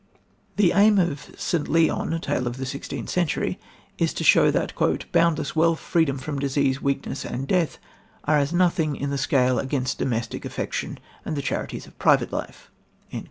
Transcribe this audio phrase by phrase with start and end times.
[0.55, 1.67] The aim of St.
[1.67, 3.59] Leon: A Tale of the Sixteenth Century,
[3.99, 4.73] is to show that
[5.11, 7.77] "boundless wealth, freedom from disease, weakness and death
[8.23, 12.71] are as nothing in the scale against domestic affection and the charities of private life."